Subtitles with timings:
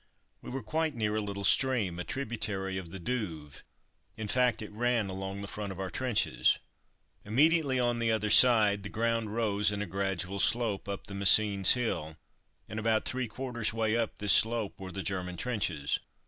[0.41, 3.63] We were quite near a little stream, a tributary of the Douve,
[4.17, 6.57] in fact it ran along the front of our trenches.
[7.23, 11.73] Immediately on the other side the ground rose in a gradual slope up the Messines
[11.73, 12.17] hill,
[12.67, 15.99] and about three quarters way up this slope were the German trenches.